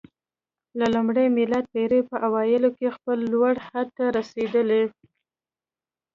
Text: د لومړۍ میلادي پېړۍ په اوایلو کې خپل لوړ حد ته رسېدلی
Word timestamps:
د 0.79 0.81
لومړۍ 0.93 1.27
میلادي 1.37 1.69
پېړۍ 1.73 2.01
په 2.09 2.15
اوایلو 2.27 2.69
کې 2.77 2.95
خپل 2.97 3.17
لوړ 3.33 3.53
حد 3.67 3.87
ته 3.97 4.05
رسېدلی 4.17 4.83